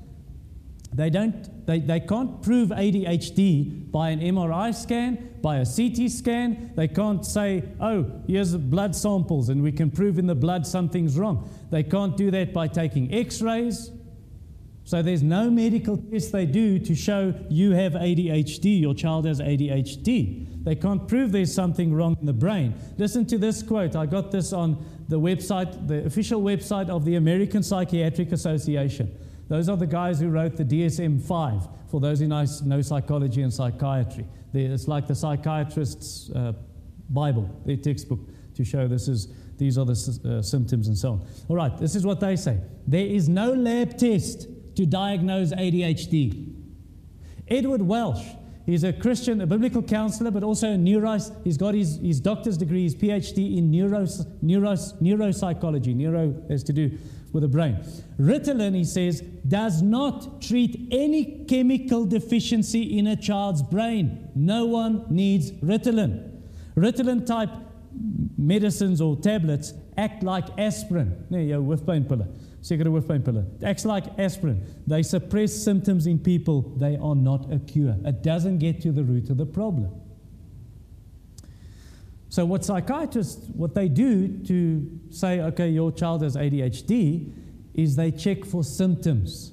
[0.93, 6.73] They, don't, they, they can't prove ADHD by an MRI scan, by a CT scan.
[6.75, 11.17] They can't say, oh, here's blood samples and we can prove in the blood something's
[11.17, 11.49] wrong.
[11.69, 13.91] They can't do that by taking x rays.
[14.84, 19.39] So there's no medical test they do to show you have ADHD, your child has
[19.39, 20.63] ADHD.
[20.63, 22.73] They can't prove there's something wrong in the brain.
[22.97, 23.95] Listen to this quote.
[23.95, 29.15] I got this on the website, the official website of the American Psychiatric Association.
[29.51, 33.53] Those are the guys who wrote the DSM 5 for those who know, psychology and
[33.53, 34.25] psychiatry.
[34.53, 36.53] It's like the psychiatrist's uh,
[37.09, 38.21] Bible, their textbook,
[38.55, 41.27] to show this is, these are the uh, symptoms and so on.
[41.49, 42.61] All right, this is what they say.
[42.87, 46.55] There is no lab test to diagnose ADHD.
[47.49, 48.23] Edward Welch
[48.65, 51.17] He's a Christian, a biblical counselor, but also a neuro.
[51.43, 54.07] He's got his, his doctor's degree, his PhD in neuro,
[54.41, 55.95] neuro, neuropsychology.
[55.95, 56.97] Neuro has to do
[57.32, 57.78] with the brain.
[58.20, 64.30] Ritalin, he says, does not treat any chemical deficiency in a child's brain.
[64.36, 66.30] No one needs Ritalin.
[66.76, 67.50] Ritalin type
[68.38, 71.26] medicines or tablets act like aspirin.
[71.30, 72.28] Nee, jou hoofpynpille
[72.62, 73.63] sekere hoofpynpille.
[73.63, 74.63] Acts like aspirin.
[74.88, 76.62] They suppress symptoms in people.
[76.78, 77.96] They are not a cure.
[78.06, 79.89] It doesn't get to the root of the problem.
[82.32, 87.32] So what psychiatrists what they do to say okay your child has ADHD
[87.76, 89.52] is they check for symptoms.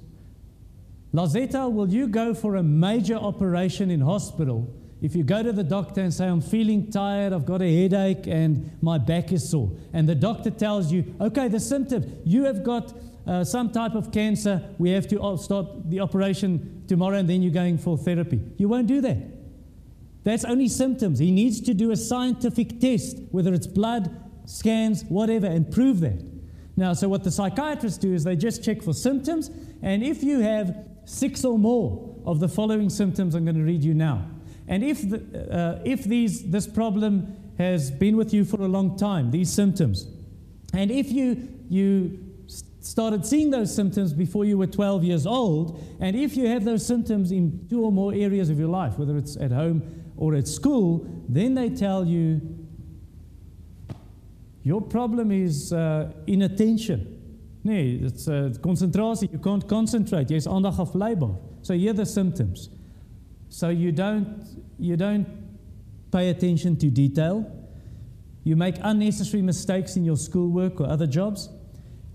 [1.13, 5.63] Lazetta, will you go for a major operation in hospital if you go to the
[5.63, 9.71] doctor and say, I'm feeling tired, I've got a headache, and my back is sore,
[9.93, 12.93] and the doctor tells you, okay, the symptoms, you have got
[13.27, 17.53] uh, some type of cancer, we have to start the operation tomorrow, and then you're
[17.53, 18.41] going for therapy.
[18.57, 19.38] You won't do that.
[20.25, 21.19] That's only symptoms.
[21.19, 24.11] He needs to do a scientific test, whether it's blood,
[24.45, 26.23] scans, whatever, and prove that.
[26.77, 29.51] Now, so what the psychiatrists do is they just check for symptoms,
[29.83, 33.83] and if you have six or more of the following symptoms, I'm going to read
[33.83, 34.29] you now
[34.69, 38.97] and if, the, uh, if these, this problem has been with you for a long
[38.97, 40.07] time, these symptoms,
[40.75, 42.25] and if you, you
[42.81, 46.87] started seeing those symptoms before you were 12 years old, and if you have those
[46.87, 50.49] symptoms in two or more areas of your life, whether it's at home or at
[50.49, 52.41] school, then they tell you
[54.63, 57.17] your problem is uh, inattention.
[57.65, 59.29] Nee, it's uh, concentration.
[59.33, 60.29] You can't concentrate.
[60.29, 61.37] Jy's aandag afleibaar.
[61.63, 62.69] So here are the symptoms.
[63.49, 64.45] So you don't,
[64.79, 65.27] you don't
[66.11, 67.51] pay attention to detail.
[68.45, 71.49] You make unnecessary mistakes in your schoolwork or other jobs.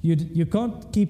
[0.01, 1.09] You, you can't keep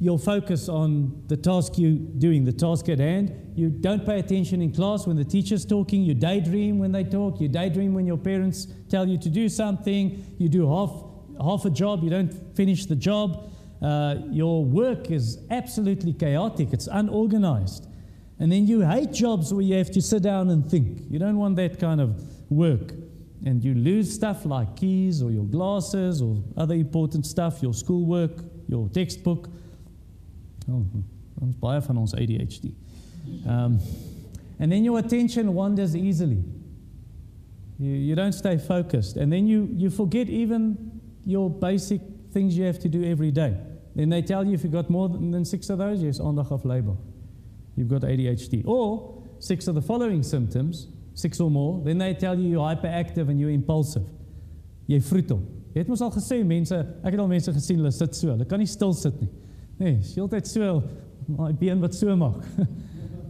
[0.00, 3.52] your focus on the task you're doing, the task at hand.
[3.54, 6.02] You don't pay attention in class when the teacher's talking.
[6.02, 7.40] You daydream when they talk.
[7.40, 10.36] You daydream when your parents tell you to do something.
[10.38, 10.90] You do half,
[11.40, 12.02] half a job.
[12.02, 13.50] You don't finish the job.
[13.80, 16.72] Uh, your work is absolutely chaotic.
[16.72, 17.86] It's unorganized.
[18.38, 21.02] And then you hate jobs where you have to sit down and think.
[21.08, 22.92] You don't want that kind of work.
[23.46, 28.32] And you lose stuff like keys or your glasses or other important stuff, your schoolwork,
[28.68, 29.48] your textbook.
[30.70, 30.84] Oh,
[31.42, 32.72] ons baie van ons ADHD.
[33.46, 33.78] Um,
[34.58, 36.42] and then your attention wanders easily.
[37.78, 39.16] You, you don't stay focused.
[39.16, 42.00] And then you, you forget even your basic
[42.32, 43.56] things you have to do every day.
[43.94, 46.64] Then they tell you if you've got more than six of those, yes, aandag of
[46.64, 46.96] labor.
[47.76, 48.62] You've got ADHD.
[48.66, 53.28] Or six of the following symptoms, six or more, then they tell you you're hyperactive
[53.28, 54.04] and you're impulsive.
[54.86, 55.40] Jy vroetel.
[55.74, 58.46] Jy het mos al gesê mense, ek het al mense gesien hulle sit so, hulle
[58.46, 59.30] kan nie stil sit nie.
[59.78, 60.82] Nee, heeltyd so
[61.26, 62.44] daai been wat so maak.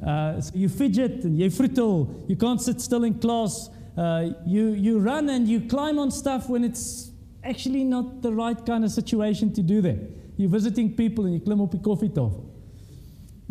[0.05, 2.11] Uh so you fidget and you vroetel.
[2.29, 3.71] You can't sit still in class.
[3.97, 7.11] Uh you you run and you climb on stuff when it's
[7.43, 9.97] actually not the right kind of situation to do that.
[10.37, 12.45] You're visiting people and you klim op die koffietafel.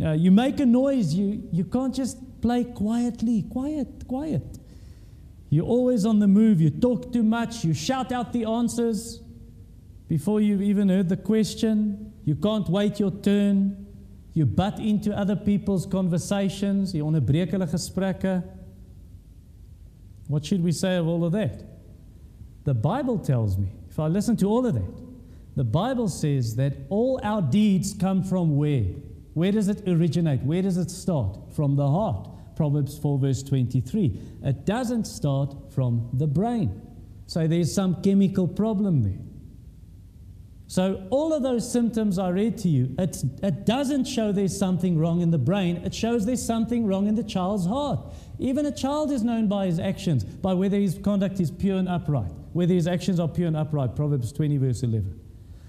[0.01, 3.43] Uh, you make a noise, you, you can't just play quietly.
[3.43, 4.60] Quiet, quiet.
[5.49, 6.60] You're always on the move.
[6.60, 7.63] You talk too much.
[7.63, 9.21] You shout out the answers
[10.08, 12.12] before you've even heard the question.
[12.26, 13.86] You can't wait your turn.
[14.34, 16.94] You butt into other people's conversations.
[16.94, 18.44] You onderbreek hulle gesprekke.
[20.28, 21.64] What should we say of all of that?
[22.64, 25.04] The Bible tells me, if I listen to all of that,
[25.56, 28.86] the Bible says that all our deeds come from where?
[29.34, 30.42] Where does it originate?
[30.42, 31.38] Where does it start?
[31.54, 32.30] From the heart.
[32.56, 34.20] Proverbs 4, verse 23.
[34.44, 36.82] It doesn't start from the brain.
[37.28, 39.20] So there's some chemical problem there.
[40.67, 44.97] So, all of those symptoms I read to you, it, it doesn't show there's something
[44.97, 47.99] wrong in the brain, it shows there's something wrong in the child's heart.
[48.39, 51.89] Even a child is known by his actions, by whether his conduct is pure and
[51.89, 53.95] upright, whether his actions are pure and upright.
[53.95, 55.19] Proverbs 20, verse 11.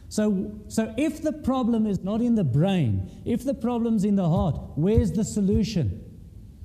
[0.09, 4.29] So, so if the problem is not in the brain, if the problem's in the
[4.29, 6.03] heart, where's the solution?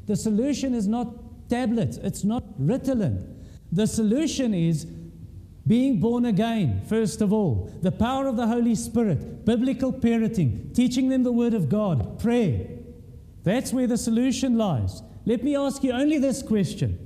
[0.06, 3.36] The solution is not tablets, it's not Ritalin.
[3.72, 4.86] The solution is
[5.68, 11.10] being born again, first of all, the power of the Holy Spirit, biblical parenting, teaching
[11.10, 12.68] them the Word of God, prayer.
[13.44, 15.02] That's where the solution lies.
[15.26, 16.98] Let me ask you only this question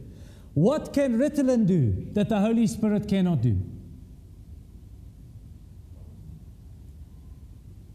[0.54, 3.60] What can Ritalin do that the Holy Spirit cannot do?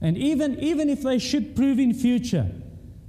[0.00, 2.50] And even, even if they should prove in future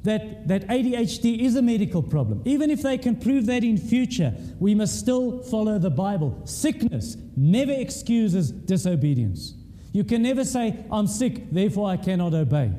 [0.04, 2.42] that, that ADHD is a medical problem.
[2.46, 6.40] Even if they can prove that in future, we must still follow the Bible.
[6.46, 9.56] Sickness never excuses disobedience.
[9.92, 12.72] You can never say, I'm sick, therefore I cannot obey.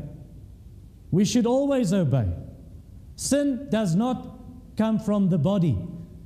[1.11, 2.29] We should always obey.
[3.17, 4.39] Sin does not
[4.79, 5.77] come from the body.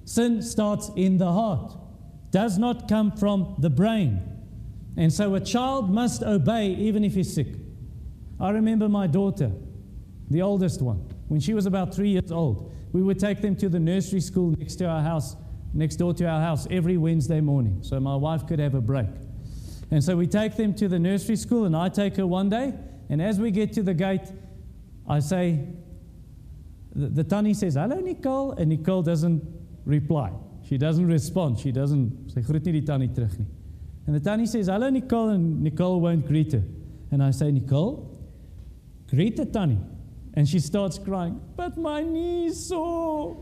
[0.04, 1.74] Sin starts in the heart,
[2.30, 4.22] does not come from the brain.
[4.96, 7.48] And so a child must obey even if he's sick.
[8.38, 9.50] I remember my daughter
[10.34, 12.74] the oldest one, when she was about three years old.
[12.92, 15.36] We would take them to the nursery school next to our house,
[15.72, 19.06] next door to our house, every Wednesday morning, so my wife could have a break.
[19.92, 22.74] And so we take them to the nursery school, and I take her one day,
[23.08, 24.32] and as we get to the gate,
[25.08, 25.68] I say,
[26.96, 29.40] the, the Tannie says, Hello, Nicole, and Nicole doesn't
[29.84, 30.32] reply.
[30.68, 31.60] She doesn't respond.
[31.60, 33.46] She doesn't say, groet nie die Tannie terug nie.
[34.06, 36.64] And the Tannie says, Hello, Nicole, and Nicole won't greet her.
[37.12, 38.18] And I say, Nicole,
[39.08, 39.78] greet the Tannie.
[40.34, 43.36] And she starts crying, But my knee's sore.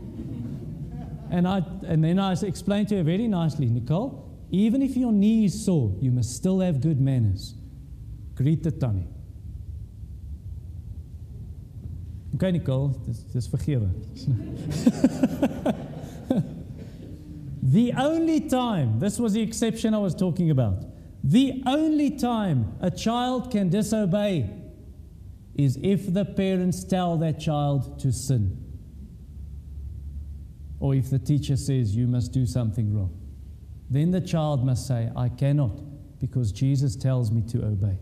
[1.31, 5.45] and, I, and then I explained to her very nicely, Nicole, even if your knee
[5.45, 7.55] is sore, you must still have good manners.
[8.35, 9.07] Greet the Tannie.
[12.35, 13.89] Okay, Nicole, dis, dis vergewe.
[17.63, 20.83] the only time, this was the exception I was talking about,
[21.23, 24.49] the only time a child can disobey
[25.55, 28.59] is if the parents tell their child to sin.
[30.79, 33.17] Or if the teacher says you must do something wrong.
[33.89, 35.79] Then the child must say, I cannot,
[36.19, 37.97] because Jesus tells me to obey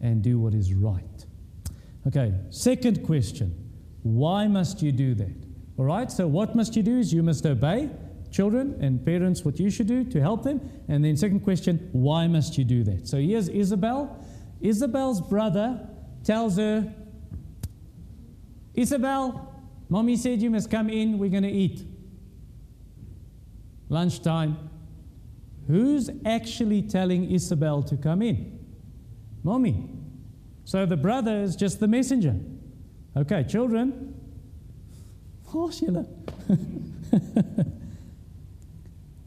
[0.00, 1.26] and do what is right.
[2.06, 3.62] Okay, second question
[4.02, 5.34] why must you do that?
[5.76, 7.90] All right, so what must you do is you must obey
[8.30, 10.60] children and parents what you should do to help them.
[10.88, 13.08] And then, second question, why must you do that?
[13.08, 14.24] So here's Isabel.
[14.60, 15.88] Isabel's brother
[16.26, 16.92] tells her,
[18.74, 19.54] Isabel,
[19.88, 21.84] mommy said you must come in, we're going to eat.
[23.88, 24.70] Lunchtime.
[25.68, 28.58] Who's actually telling Isabel to come in?
[29.44, 29.88] Mommy.
[30.64, 32.34] So the brother is just the messenger.
[33.16, 34.20] Okay, children.
[35.54, 36.06] Oh, Sheila.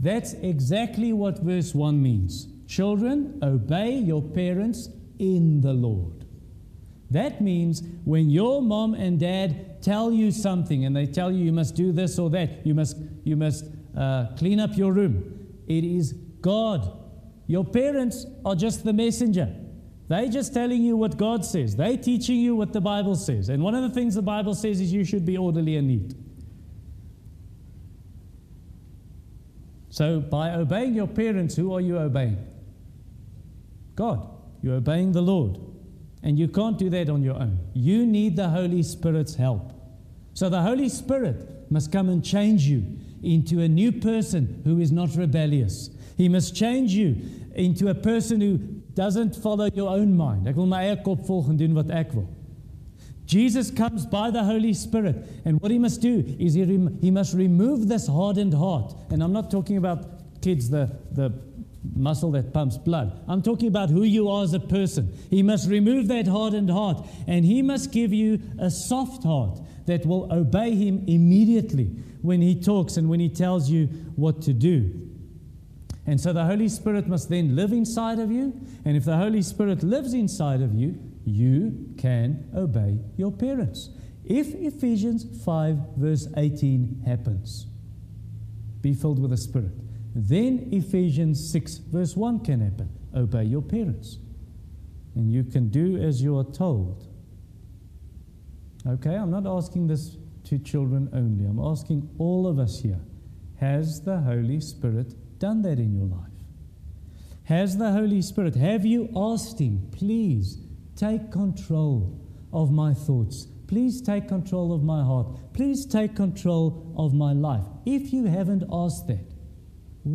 [0.01, 2.47] That's exactly what verse 1 means.
[2.67, 6.18] Children, obey your parents in the Lord.
[7.11, 11.51] That means when your mom and dad tell you something and they tell you you
[11.51, 13.65] must do this or that, you must, you must
[13.97, 16.97] uh, clean up your room, it is God.
[17.47, 19.55] Your parents are just the messenger.
[20.07, 21.75] They're just telling you what God says.
[21.75, 23.49] They're teaching you what the Bible says.
[23.49, 26.15] And one of the things the Bible says is you should be orderly and neat.
[29.89, 32.37] So by obeying your parents, who are you obeying?
[33.95, 34.27] God.
[34.61, 35.59] You're obeying the Lord.
[36.21, 37.59] And you can't do that on your own.
[37.73, 39.71] You need the Holy Spirit's help.
[40.33, 42.83] So the Holy Spirit must come and change you
[43.23, 45.89] into a new person who is not rebellious.
[46.17, 47.15] He must change you
[47.55, 48.57] into a person who
[48.93, 50.45] doesn't follow your own mind.
[50.55, 52.25] My wat.
[53.25, 55.15] Jesus comes by the Holy Spirit,
[55.45, 58.95] and what he must do is he, rem- he must remove this hardened heart.
[59.11, 61.31] And I'm not talking about kids, the, the
[61.95, 63.23] muscle that pumps blood.
[63.27, 65.15] I'm talking about who you are as a person.
[65.29, 70.05] He must remove that hardened heart and he must give you a soft heart that
[70.05, 71.85] will obey him immediately
[72.21, 75.09] when he talks and when he tells you what to do.
[76.05, 78.53] And so the Holy Spirit must then live inside of you.
[78.83, 83.89] And if the Holy Spirit lives inside of you, you can obey your parents.
[84.25, 87.67] If Ephesians 5, verse 18 happens,
[88.81, 89.73] be filled with the Spirit
[90.15, 92.89] then Ephesians 6, verse 1 can happen.
[93.15, 94.17] Obey your parents.
[95.15, 97.07] And you can do as you are told.
[98.87, 101.45] Okay, I'm not asking this to children only.
[101.45, 102.99] I'm asking all of us here.
[103.57, 106.29] Has the Holy Spirit done that in your life?
[107.43, 110.59] Has the Holy Spirit, have you asked Him, please
[110.95, 112.19] take control
[112.53, 113.47] of my thoughts?
[113.67, 115.27] Please take control of my heart.
[115.53, 117.65] Please take control of my life.
[117.85, 119.28] If you haven't asked that,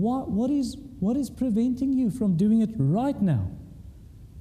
[0.01, 3.51] what, what, is, what is preventing you from doing it right now?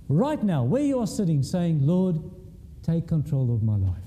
[0.09, 2.19] Right now, where you are sitting, saying, Lord,
[2.83, 3.97] take control of my life.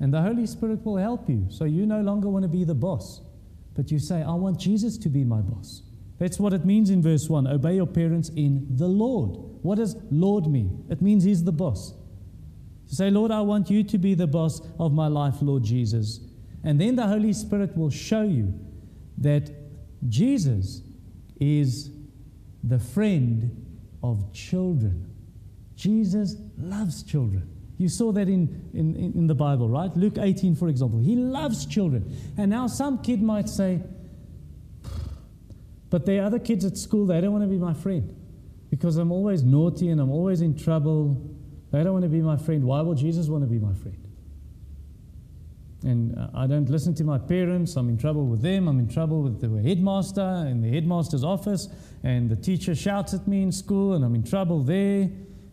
[0.00, 1.46] And the Holy Spirit will help you.
[1.48, 3.20] So you no longer want to be the boss,
[3.74, 5.82] but you say, I want Jesus to be my boss.
[6.18, 9.30] That's what it means in verse 1 obey your parents in the Lord.
[9.62, 10.84] What does Lord mean?
[10.90, 11.94] It means He's the boss.
[12.86, 16.20] Say, Lord, I want you to be the boss of my life, Lord Jesus.
[16.64, 18.54] And then the Holy Spirit will show you
[19.18, 19.50] that
[20.08, 20.82] Jesus
[21.40, 21.90] is
[22.62, 25.12] the friend of children.
[25.74, 27.48] Jesus loves children.
[27.78, 29.90] You saw that in, in, in the Bible, right?
[29.96, 31.00] Luke 18, for example.
[31.00, 32.16] He loves children.
[32.36, 33.80] And now some kid might say,
[35.90, 38.16] but there are other kids at school, they don't want to be my friend
[38.70, 41.20] because I'm always naughty and I'm always in trouble.
[41.70, 42.64] They don't want to be my friend.
[42.64, 43.98] Why will Jesus want to be my friend?
[45.84, 48.88] And uh, I don't listen to my parents, I'm in trouble with them, I'm in
[48.88, 51.68] trouble with the headmaster in the headmaster's office,
[52.02, 55.10] and the teacher shouts at me in school, and I'm in trouble there.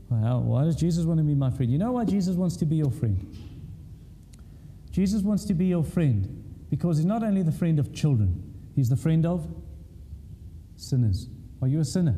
[0.09, 1.71] Well, why does Jesus want to be my friend?
[1.71, 3.25] You know why Jesus wants to be your friend?
[4.91, 8.43] Jesus wants to be your friend because he's not only the friend of children,
[8.75, 9.47] he's the friend of
[10.75, 11.27] sinners.
[11.61, 12.15] Are you a sinner?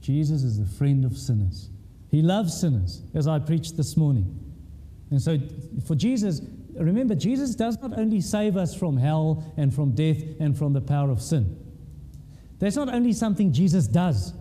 [0.00, 1.70] Jesus is the friend of sinners.
[2.10, 4.38] He loves sinners, as I preached this morning.
[5.10, 5.38] And so
[5.86, 6.40] for Jesus,
[6.78, 10.80] remember, Jesus does not only save us from hell and from death and from the
[10.80, 11.56] power of sin.
[12.58, 14.32] That's not only something Jesus does.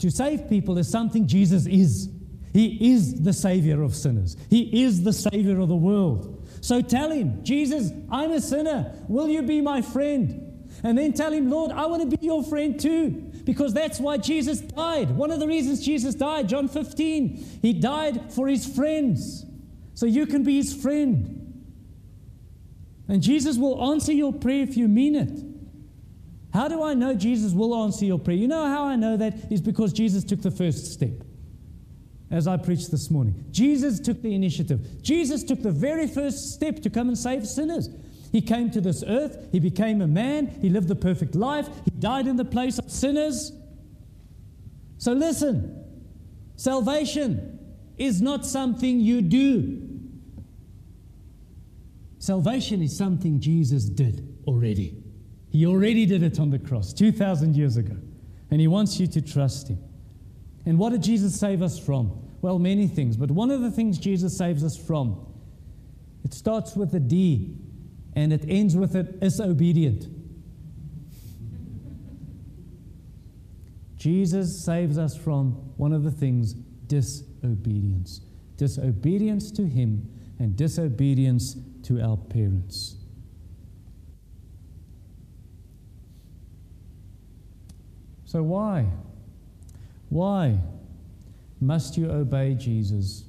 [0.00, 2.10] To save people is something Jesus is.
[2.52, 6.48] He is the Savior of sinners, He is the Savior of the world.
[6.60, 8.94] So tell Him, Jesus, I'm a sinner.
[9.08, 10.44] Will you be my friend?
[10.82, 13.10] And then tell Him, Lord, I want to be your friend too.
[13.44, 15.10] Because that's why Jesus died.
[15.10, 19.44] One of the reasons Jesus died, John 15, He died for His friends.
[19.94, 21.37] So you can be His friend.
[23.08, 25.44] And Jesus will answer your prayer if you mean it.
[26.52, 28.36] How do I know Jesus will answer your prayer?
[28.36, 31.24] You know how I know that is because Jesus took the first step.
[32.30, 35.02] As I preached this morning, Jesus took the initiative.
[35.02, 37.88] Jesus took the very first step to come and save sinners.
[38.32, 41.90] He came to this earth, he became a man, he lived the perfect life, he
[41.92, 43.52] died in the place of sinners.
[44.98, 45.84] So listen,
[46.56, 47.58] salvation
[47.96, 49.87] is not something you do.
[52.28, 55.02] Salvation is something Jesus did already.
[55.48, 57.96] He already did it on the cross 2,000 years ago.
[58.50, 59.78] And He wants you to trust Him.
[60.66, 62.20] And what did Jesus save us from?
[62.42, 63.16] Well, many things.
[63.16, 65.26] But one of the things Jesus saves us from,
[66.22, 67.56] it starts with a D
[68.14, 70.06] and it ends with it is obedient.
[73.96, 78.20] Jesus saves us from one of the things disobedience.
[78.58, 80.06] Disobedience to Him
[80.38, 81.56] and disobedience
[81.88, 82.96] to our parents.
[88.26, 88.86] So, why?
[90.10, 90.58] Why
[91.62, 93.24] must you obey Jesus?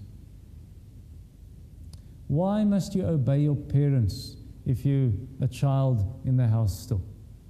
[2.28, 4.36] Why must you obey your parents
[4.66, 7.02] if you're a child in the house still?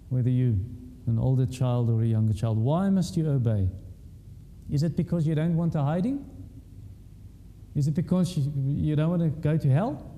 [0.09, 0.57] Whether you're
[1.07, 3.67] an older child or a younger child, why must you obey?
[4.69, 6.23] Is it because you don't want a hiding?
[7.75, 10.08] Is it because you don't want to go to hell?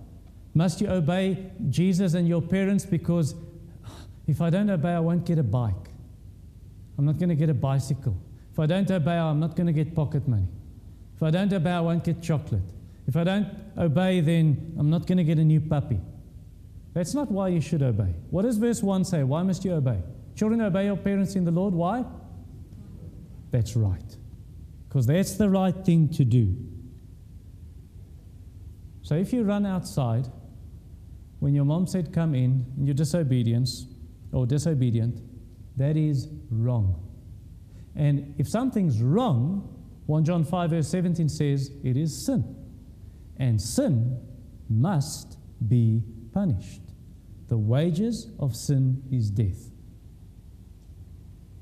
[0.54, 3.36] Must you obey Jesus and your parents because
[4.28, 5.90] if I don't obey, I won't get a bike?
[6.98, 8.18] I'm not going to get a bicycle.
[8.52, 10.48] If I don't obey, I'm not going to get pocket money.
[11.16, 12.62] If I don't obey, I won't get chocolate.
[13.08, 13.48] If I don't
[13.78, 16.00] obey, then I'm not going to get a new puppy.
[16.94, 18.14] That's not why you should obey.
[18.30, 19.24] What does verse 1 say?
[19.24, 20.00] Why must you obey?
[20.36, 21.74] Children, obey your parents in the Lord.
[21.74, 22.04] Why?
[23.52, 24.18] That's right.
[24.88, 26.56] Because that's the right thing to do.
[29.04, 30.28] So if you run outside
[31.42, 33.88] when your mom said come in and you're disobedience
[34.32, 35.20] or disobedient,
[35.76, 37.04] that is wrong.
[37.96, 39.68] And if something's wrong,
[40.06, 42.56] 1 John 5 verse 17 says it is sin.
[43.38, 44.20] And sin
[44.70, 46.84] must be punished.
[47.48, 49.72] The wages of sin is death.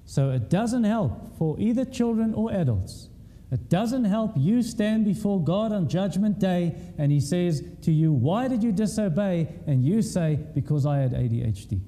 [0.04, 3.08] So it doesn't help for either children or adults.
[3.52, 8.12] It doesn't help you stand before God on Judgment Day and He says to you,
[8.12, 9.48] Why did you disobey?
[9.66, 11.82] And you say, Because I had ADHD.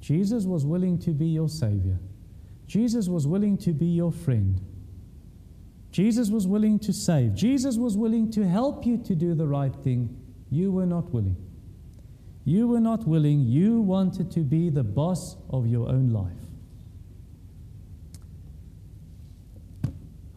[0.00, 1.98] Jesus was willing to be your Savior.
[2.66, 4.60] Jesus was willing to be your friend.
[5.90, 7.34] Jesus was willing to save.
[7.34, 10.14] Jesus was willing to help you to do the right thing.
[10.50, 11.36] You were not willing.
[12.44, 13.40] You were not willing.
[13.40, 16.43] You wanted to be the boss of your own life.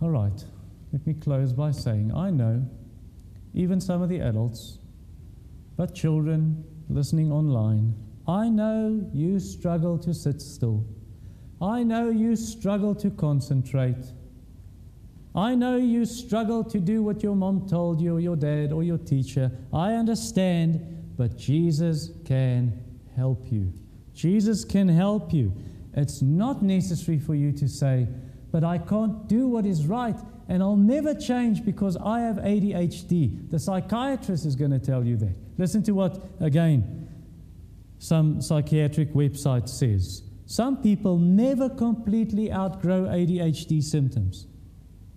[0.01, 0.43] All right,
[0.93, 2.65] let me close by saying I know
[3.53, 4.79] even some of the adults,
[5.75, 7.95] but children listening online,
[8.27, 10.85] I know you struggle to sit still.
[11.61, 14.13] I know you struggle to concentrate.
[15.33, 18.83] I know you struggle to do what your mom told you, or your dad, or
[18.83, 19.51] your teacher.
[19.73, 22.79] I understand but Jesus can
[23.15, 23.73] help you.
[24.13, 25.51] Jesus can help you.
[25.95, 28.07] It's not necessary for you to say,
[28.51, 30.15] but I can't do what is right
[30.49, 33.49] and I'll never change because I have ADHD.
[33.49, 35.35] The psychiatrist is going to tell you that.
[35.57, 37.09] Listen to what, again,
[37.99, 40.23] some psychiatric website says.
[40.45, 44.47] Some people never completely outgrow ADHD symptoms.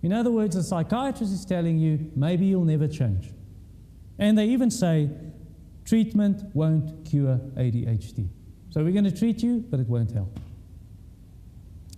[0.01, 3.31] In other words, the psychiatrist is telling you maybe you'll never change.
[4.19, 5.09] And they even say
[5.85, 8.29] Treatment won't cure ADHD.
[8.69, 10.39] So we're going to treat you, but it won't help.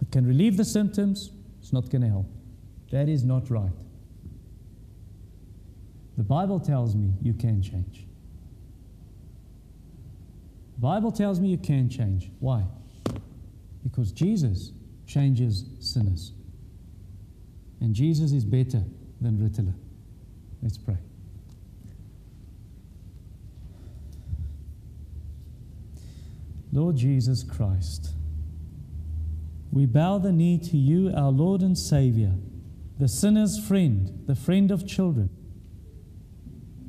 [0.04, 1.32] It can relieve the symptoms,
[1.62, 2.26] it's not going to help.
[2.92, 3.72] That is not right.
[6.18, 8.06] The Bible tells me you can change.
[10.76, 12.30] The Bible tells me you can change.
[12.42, 12.66] Why?
[13.82, 14.74] Because Jesus
[15.08, 16.34] changes sinners.
[17.80, 18.84] And Jesus is better
[19.22, 19.74] than Ritalin.
[20.62, 20.98] Let's pray.
[26.74, 28.10] Lord Jesus Christ,
[29.74, 32.36] we bow the knee to you, our Lord and Savior,
[33.00, 35.32] the sinner's friend, the friend of children.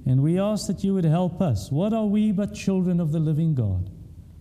[0.05, 1.71] And we ask that you would help us.
[1.71, 3.89] What are we but children of the living God?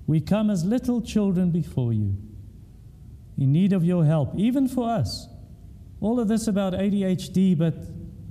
[0.07, 2.17] We come as little children before you,
[3.37, 5.29] in need of your help, even for us.
[6.01, 7.75] All of this about ADHD, but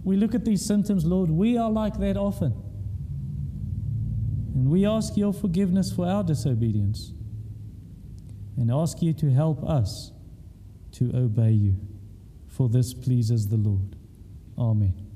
[0.04, 2.52] we look at these symptoms, Lord, we are like that often.
[4.54, 7.14] And we ask your forgiveness for our disobedience
[8.56, 10.12] and ask you to help us
[10.92, 11.76] to obey you.
[12.48, 13.96] For this pleases the Lord.
[14.58, 15.11] Amen.